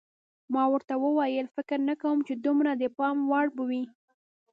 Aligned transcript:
ما 0.53 0.63
ورته 0.73 0.93
وویل: 1.03 1.45
فکر 1.55 1.79
نه 1.89 1.95
کوم 2.01 2.17
چې 2.27 2.33
دومره 2.45 2.71
د 2.75 2.83
پام 2.97 3.17
وړ 3.29 3.47
به 3.55 3.63
وي. 3.69 3.83